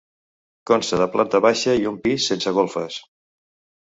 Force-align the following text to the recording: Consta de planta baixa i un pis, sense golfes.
Consta 0.69 0.99
de 1.01 1.07
planta 1.15 1.41
baixa 1.47 1.77
i 1.83 1.85
un 1.93 1.99
pis, 2.07 2.25
sense 2.33 2.55
golfes. 2.59 2.99